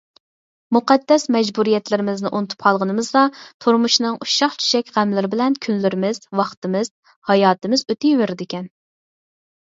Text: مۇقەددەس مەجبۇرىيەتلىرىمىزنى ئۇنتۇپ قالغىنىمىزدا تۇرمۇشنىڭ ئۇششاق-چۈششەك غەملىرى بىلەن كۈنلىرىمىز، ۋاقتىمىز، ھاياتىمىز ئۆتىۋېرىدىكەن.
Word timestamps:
مۇقەددەس 0.75 1.23
مەجبۇرىيەتلىرىمىزنى 1.33 2.29
ئۇنتۇپ 2.37 2.63
قالغىنىمىزدا 2.63 3.21
تۇرمۇشنىڭ 3.65 4.15
ئۇششاق-چۈششەك 4.25 4.89
غەملىرى 4.95 5.29
بىلەن 5.33 5.57
كۈنلىرىمىز، 5.67 6.21
ۋاقتىمىز، 6.39 6.89
ھاياتىمىز 7.33 7.85
ئۆتىۋېرىدىكەن. 7.89 8.67